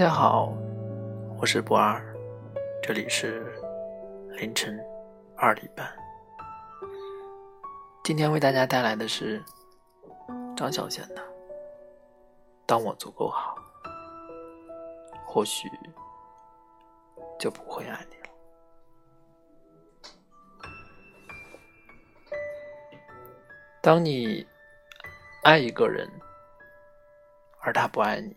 [0.00, 0.56] 大家好，
[1.38, 2.02] 我是博二，
[2.82, 3.44] 这里是
[4.30, 4.82] 凌晨
[5.36, 5.86] 二点半。
[8.02, 9.44] 今天为大家带来的是
[10.56, 11.16] 张小娴的
[12.64, 13.54] 《当我足够好》，
[15.26, 15.68] 或许
[17.38, 18.22] 就不会爱你了。
[23.82, 24.46] 当你
[25.44, 26.10] 爱一个人，
[27.60, 28.34] 而他不爱你。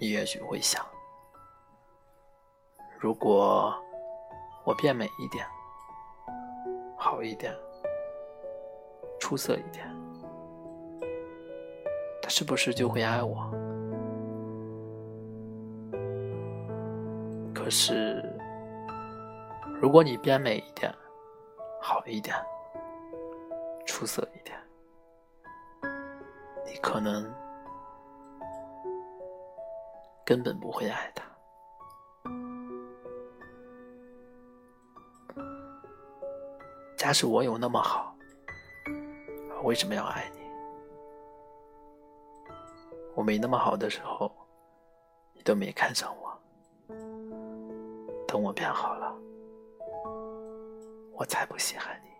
[0.00, 0.82] 你也许会想，
[2.98, 3.74] 如果
[4.64, 5.46] 我变美一点、
[6.96, 7.54] 好一点、
[9.18, 9.86] 出色一点，
[12.22, 13.50] 他是不是就会爱我？
[17.54, 18.24] 可是，
[19.82, 20.90] 如果你变美一点、
[21.78, 22.34] 好一点、
[23.84, 24.58] 出色一点，
[26.64, 27.30] 你可能……
[30.30, 31.24] 根本不会爱他。
[36.96, 38.16] 假使我有那么好，
[39.64, 40.38] 为什么要爱你？
[43.16, 44.30] 我没那么好的时候，
[45.32, 46.40] 你都没看上我。
[48.28, 49.12] 等我变好了，
[51.12, 52.10] 我才不稀罕你。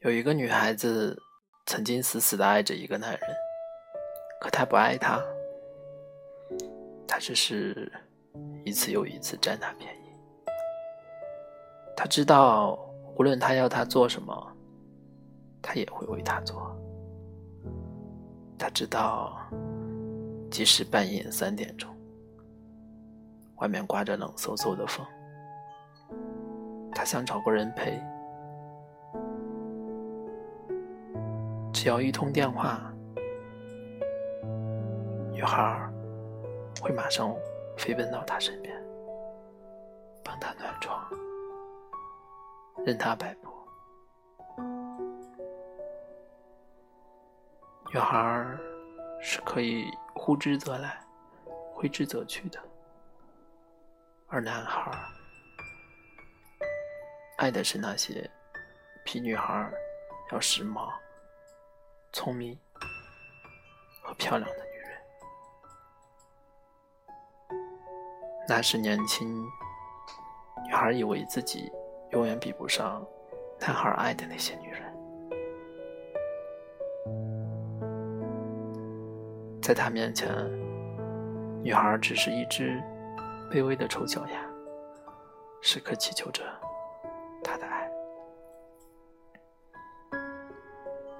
[0.00, 1.16] 有一个女孩子。
[1.66, 3.20] 曾经死死的爱着一个男人，
[4.40, 5.22] 可他不爱他，
[7.06, 7.90] 他只是
[8.64, 9.98] 一次又一次占他便宜。
[11.96, 12.78] 他知道，
[13.16, 14.56] 无论他要他做什么，
[15.62, 16.76] 他也会为他做。
[18.58, 19.38] 他知道，
[20.50, 21.88] 即使半夜三点钟，
[23.56, 25.06] 外面刮着冷飕飕的风，
[26.92, 28.02] 他想找个人陪。
[31.82, 32.80] 只要一通电话，
[35.32, 35.90] 女孩
[36.80, 37.34] 会马上
[37.76, 38.72] 飞奔到他身边，
[40.22, 41.04] 帮他暖床，
[42.86, 43.50] 任他摆布。
[47.92, 48.56] 女孩
[49.20, 51.04] 是可以呼之则来，
[51.74, 52.60] 挥之则去的，
[54.28, 54.96] 而男孩
[57.38, 58.30] 爱的是那些
[59.04, 59.68] 比女孩
[60.30, 60.88] 要时髦。
[62.12, 62.58] 聪明
[64.02, 64.98] 和漂亮的女人，
[68.46, 69.42] 那时年轻，
[70.66, 71.72] 女孩以为自己
[72.10, 73.02] 永远比不上
[73.58, 74.94] 男孩爱的那些女人，
[79.62, 80.30] 在他面前，
[81.62, 82.78] 女孩只是一只
[83.50, 84.46] 卑微的丑小鸭，
[85.62, 86.44] 时刻祈求着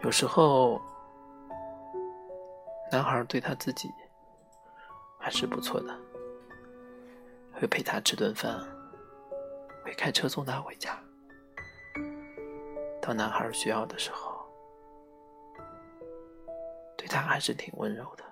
[0.03, 0.81] 有时候，
[2.91, 3.89] 男孩对他自己
[5.17, 5.97] 还是不错的，
[7.53, 8.59] 会陪他吃顿饭，
[9.85, 10.99] 会开车送他回家。
[13.01, 14.45] 当男孩需要的时候，
[16.97, 18.25] 对他还是挺温柔的。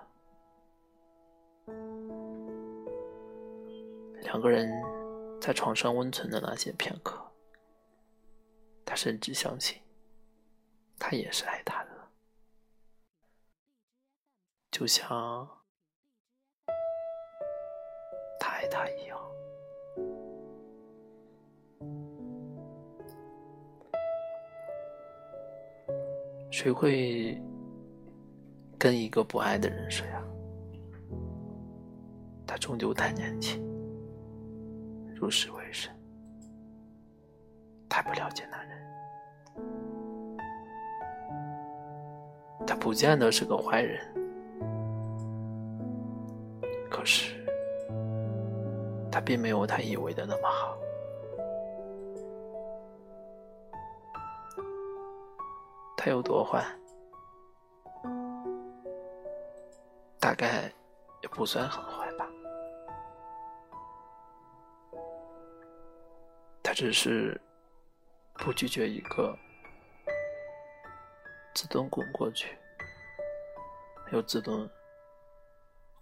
[4.23, 4.69] 两个人
[5.39, 7.17] 在床上温存的那些片刻，
[8.83, 9.81] 他甚至相信。
[11.11, 11.89] 他也是爱他的，
[14.71, 15.45] 就像
[18.39, 19.19] 他爱他一样。
[26.49, 27.37] 谁会
[28.79, 30.23] 跟一个不爱的人睡啊？
[32.47, 33.61] 他终究太年轻，
[35.13, 35.93] 入世未深，
[37.89, 38.70] 太不了解男人。
[42.81, 44.01] 不见得是个坏人，
[46.89, 47.45] 可是
[49.11, 50.75] 他并没有他以为的那么好。
[55.95, 56.65] 他有多坏？
[60.19, 60.63] 大概
[61.21, 62.27] 也不算很坏吧。
[66.63, 67.39] 他只是
[68.39, 69.37] 不拒绝一个
[71.53, 72.57] 自动滚过去。
[74.11, 74.69] 又自动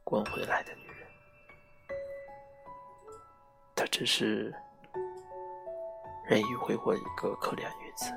[0.03, 1.07] 滚回来的女人，
[3.75, 4.51] 她只是
[6.27, 8.11] 任意挥霍一个可怜女子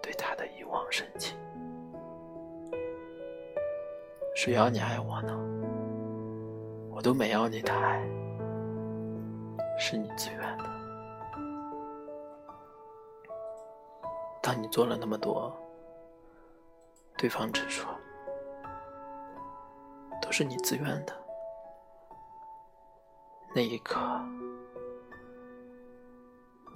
[0.00, 1.36] 对他的一往深情。
[4.36, 5.36] 谁要你爱我呢？
[6.90, 8.00] 我都没要你的爱，
[9.80, 10.64] 是你自愿的。
[14.40, 15.52] 当你做了那么多，
[17.16, 17.92] 对方只说
[20.38, 21.16] 是你自愿的，
[23.54, 23.98] 那一刻，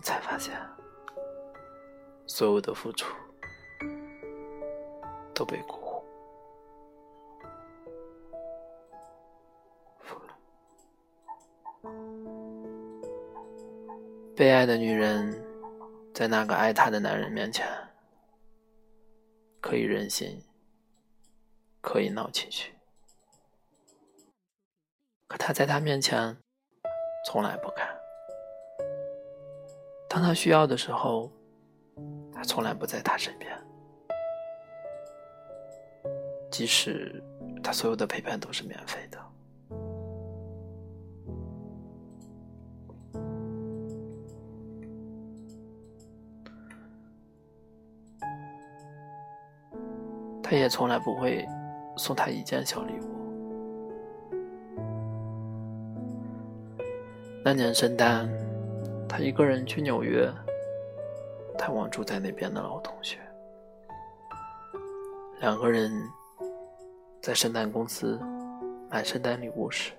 [0.03, 0.59] 才发现
[2.27, 3.15] 所有的付出
[5.35, 6.03] 都被辜
[9.99, 10.19] 负。
[14.35, 15.31] 被爱的女人，
[16.15, 17.69] 在那个爱她的男人面前，
[19.61, 20.43] 可以任性，
[21.83, 22.73] 可以闹情绪，
[25.31, 26.37] 可他在他面前，
[27.25, 27.87] 从来不敢。
[30.09, 31.31] 当他需要的时候，
[32.35, 33.57] 他从来不在他身边，
[36.51, 37.23] 即使
[37.63, 39.19] 他所有的陪伴都是免费的。
[50.43, 51.47] 他也从来不会
[51.97, 53.10] 送他一件小礼物。
[57.53, 58.31] 那年圣诞，
[59.09, 60.33] 他一个人去纽约
[61.59, 63.19] 探望住在那边的老同学。
[65.41, 65.91] 两个人
[67.21, 68.21] 在圣诞公司
[68.89, 69.91] 买圣诞礼物时，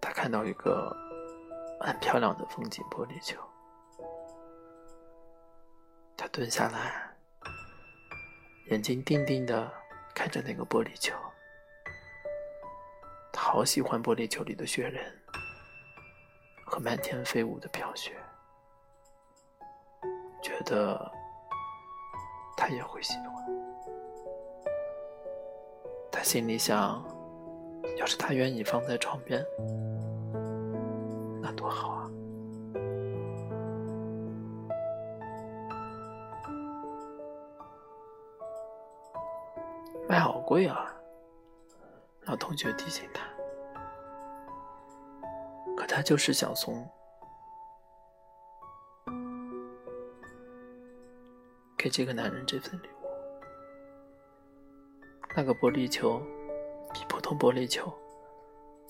[0.00, 0.96] 他看到一个
[1.78, 3.38] 很漂亮的风景玻璃球，
[6.16, 7.06] 他蹲下来。
[8.70, 9.70] 眼睛定定的
[10.14, 11.14] 看着那个玻璃球，
[13.30, 15.19] 他好喜欢玻璃球里的雪人
[16.70, 18.16] 和漫天飞舞的飘雪，
[20.40, 21.10] 觉得
[22.56, 23.44] 他也会喜欢。
[26.12, 27.04] 他心里想，
[27.98, 29.44] 要是他愿意放在床边，
[31.42, 32.08] 那多好啊！
[40.08, 40.94] 卖好贵啊！
[42.26, 43.24] 老同学提醒他，
[45.92, 46.88] 他就是想送
[51.76, 53.08] 给这个男人这份礼物。
[55.34, 56.22] 那个玻璃球
[56.94, 57.92] 比普通玻璃球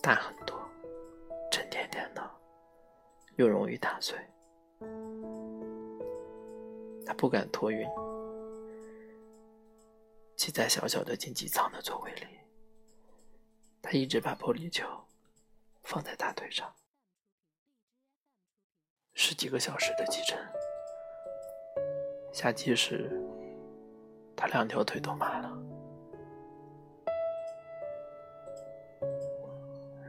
[0.02, 0.60] 大很多，
[1.50, 2.30] 沉甸甸的，
[3.36, 4.18] 又容易打碎。
[7.06, 7.88] 他不敢托运。
[10.36, 12.26] 挤在小小的经济舱的座位里，
[13.80, 14.86] 他一直把玻璃球
[15.82, 16.70] 放在大腿上。
[19.22, 20.38] 十几个小时的骑乘，
[22.32, 23.20] 下机时
[24.34, 25.58] 他两条腿都麻了。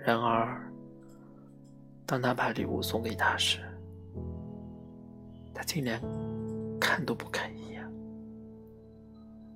[0.06, 0.58] 然而，
[2.06, 3.60] 当他把礼物送给他时，
[5.54, 6.02] 他竟连
[6.80, 7.86] 看都不看一眼。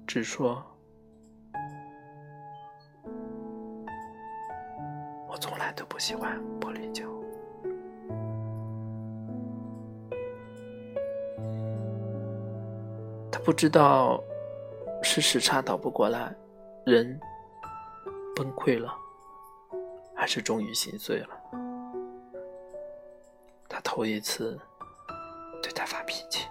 [0.06, 0.62] 只说
[5.30, 6.44] ：“我从来都不喜欢
[13.46, 14.20] 不知道
[15.04, 16.36] 是时差倒不过来，
[16.84, 17.20] 人
[18.36, 18.92] 崩溃了，
[20.16, 21.30] 还是终于心碎了。
[23.70, 24.60] 他头一次
[25.62, 26.48] 对他发脾气，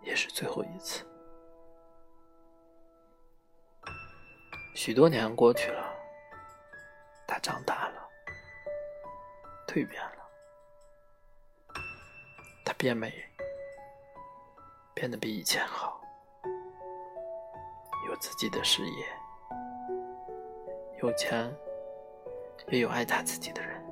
[0.00, 1.04] 也是最后一次。
[4.74, 5.84] 许多年过去了，
[7.26, 8.08] 他长大了，
[9.68, 10.24] 蜕变了，
[12.64, 13.12] 他变美，
[15.04, 16.00] 变得比以前好，
[18.08, 19.06] 有自己的事业，
[21.02, 21.54] 有钱，
[22.68, 23.84] 也有爱他自己的人。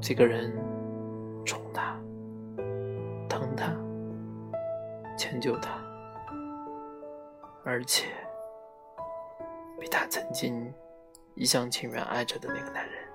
[0.00, 0.54] 这个人
[1.44, 2.00] 宠他，
[3.28, 3.74] 疼他，
[5.18, 5.84] 迁就他。
[7.64, 8.06] 而且，
[9.80, 10.72] 比他曾经
[11.34, 13.08] 一厢情愿爱着的那个男人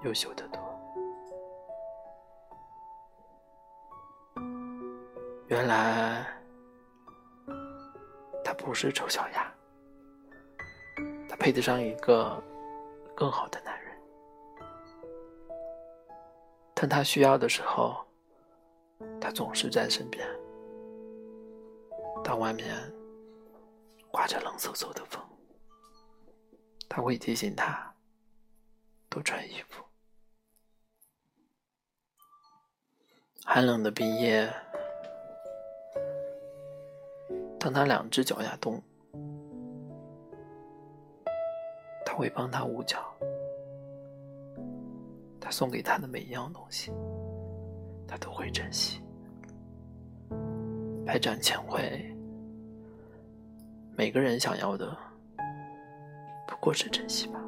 [0.00, 0.61] 优秀的多。
[5.52, 6.26] 原来，
[8.42, 9.54] 他不是丑小鸭，
[11.28, 12.42] 他配得上一个
[13.14, 13.94] 更好的男人。
[16.74, 18.02] 当他需要的时候，
[19.20, 20.26] 他总是在身边。
[22.24, 22.74] 当外面……
[24.10, 25.22] 刮着冷飕飕的风，
[26.88, 27.94] 他会提醒他
[29.10, 29.84] 多穿衣服。
[33.44, 34.50] 寒冷的冰夜，
[37.62, 38.82] 当他两只脚丫冻，
[42.04, 42.98] 他会帮他捂脚。
[45.40, 46.90] 他送给他的每一样东西，
[48.04, 49.00] 他都会珍惜。
[51.06, 52.12] 百展千回，
[53.96, 54.96] 每个人想要的
[56.48, 57.40] 不过是珍惜吧。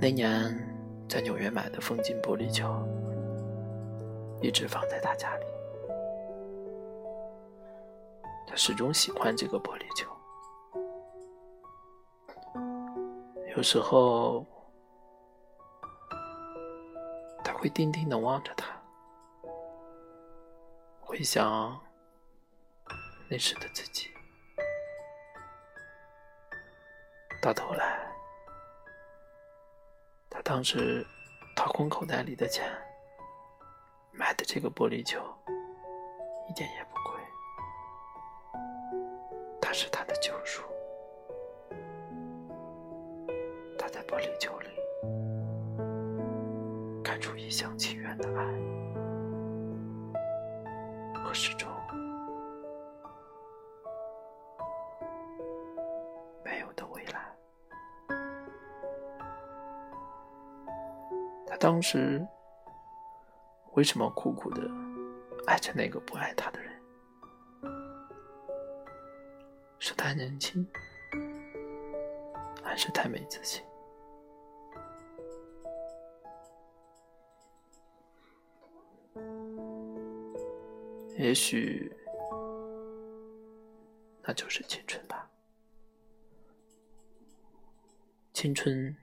[0.00, 0.26] 那年
[1.06, 2.66] 在纽约买的风景玻璃球，
[4.40, 5.46] 一直放在他家里。
[8.46, 10.10] 他始终喜欢这个玻璃球。
[13.56, 14.46] 有时候，
[17.44, 18.66] 他会定定的望着它，
[21.00, 21.78] 回想
[23.28, 24.08] 那时的自己。
[27.42, 28.00] 到头来，
[30.28, 31.06] 他当时
[31.56, 32.70] 掏空口袋里的钱
[34.20, 35.18] 买的这个玻璃球，
[36.46, 37.18] 一点也不贵，
[39.62, 40.62] 它是他的救赎。
[43.78, 44.68] 他在玻璃球里
[47.02, 48.44] 看出一厢情愿的爱
[51.18, 51.66] 和始终
[56.44, 57.34] 没有的未来。
[61.46, 62.22] 他当时
[63.74, 64.62] 为什么苦苦的
[65.46, 66.70] 爱着那个不爱他的人？
[69.78, 70.66] 是太年轻，
[72.62, 73.64] 还是太没自信？
[81.16, 81.90] 也许，
[84.22, 85.30] 那就是青春吧。
[88.32, 88.94] 青春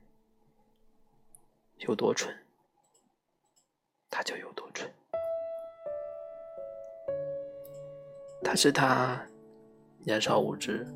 [1.77, 2.35] 有多蠢，
[4.17, 4.91] 他就有多蠢。
[8.43, 9.21] 他是他
[9.99, 10.87] 年少无知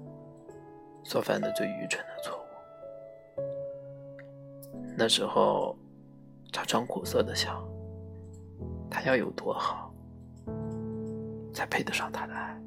[1.04, 2.46] 所犯的最愚蠢的错误。
[4.98, 5.78] 那时候，
[6.52, 7.64] 常常苦涩的想，
[8.90, 9.94] 他要有多好。
[11.54, 12.60] 才配得上他的爱。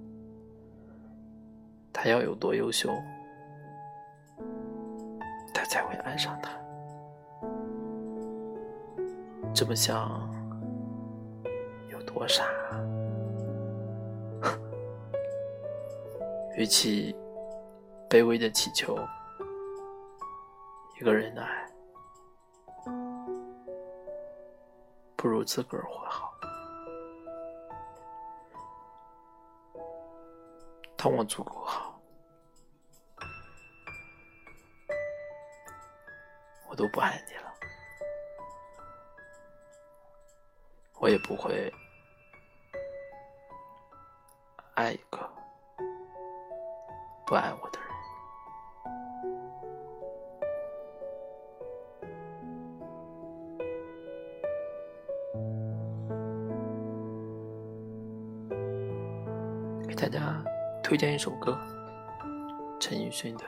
[1.93, 2.91] 他要有多优秀，
[5.53, 6.53] 他才会爱上他。
[9.53, 10.33] 这么想，
[12.15, 12.45] 多傻？
[16.57, 17.13] 与其
[18.09, 18.97] 卑微的祈求
[20.97, 21.69] 一个人的爱，
[25.17, 26.33] 不如自个儿活好。
[30.97, 32.01] 当我足够好，
[36.71, 37.53] 我都不爱你了，
[41.01, 41.71] 我也不会
[47.35, 47.89] 不爱我的人。
[59.89, 60.41] 给大家。
[60.81, 61.59] 推荐一首歌，
[62.79, 63.45] 陈奕迅的《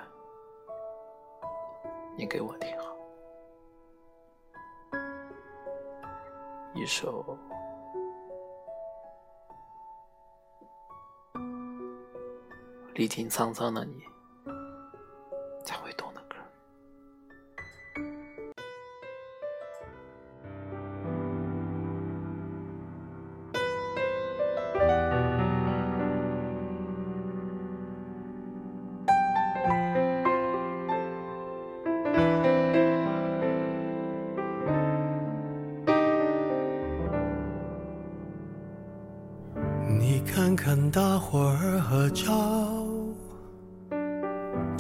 [2.16, 2.96] 你给我听好》，
[6.74, 7.38] 一首
[12.96, 13.92] 历经沧桑的你
[15.62, 16.36] 才会懂的歌。
[39.98, 42.85] 你看看大伙儿合照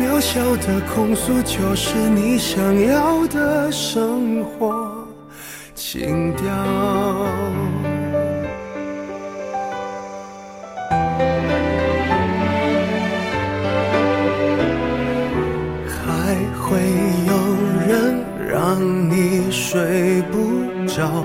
[0.00, 5.06] 渺小的控诉，就是你想要的生活
[5.74, 6.46] 情调。
[15.90, 16.78] 还会
[17.26, 17.32] 有
[17.86, 20.36] 人让你睡不
[20.86, 21.24] 着，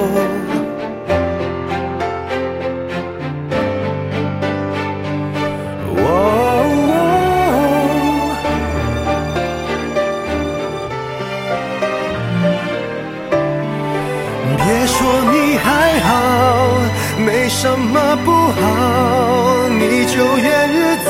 [19.79, 21.09] 你就怨日子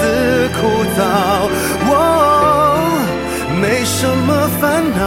[0.55, 0.59] 枯
[0.97, 0.99] 燥。
[1.89, 1.91] 我
[3.61, 4.29] 没什么
[4.59, 4.99] 烦恼。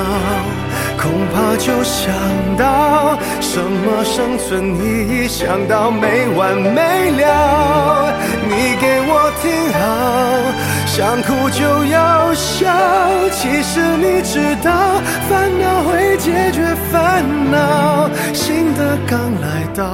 [0.96, 2.09] 恐怕就想
[2.57, 8.11] 到什么生存意义，想到没完没了。
[8.48, 9.85] 你给我听好，
[10.87, 12.72] 想哭就要笑。
[13.33, 14.72] 其实你知道，
[15.29, 19.46] 烦恼会解决烦恼，新的刚来
[19.77, 19.85] 到，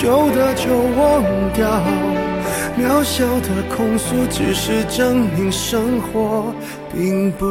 [0.00, 1.82] 旧的就忘掉。
[2.78, 6.54] 渺小的控诉，只是证明生活
[6.92, 7.46] 并不。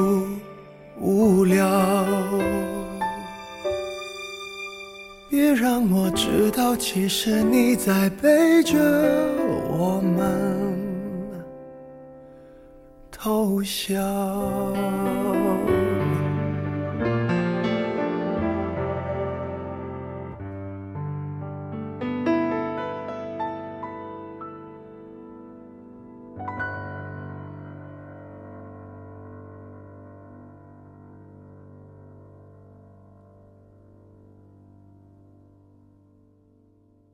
[0.99, 1.63] 无聊，
[5.29, 8.75] 别让我知道，其实你在背着
[9.69, 10.75] 我们
[13.11, 14.01] 偷笑。